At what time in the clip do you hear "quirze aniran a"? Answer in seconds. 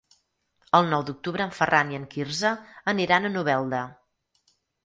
2.15-3.35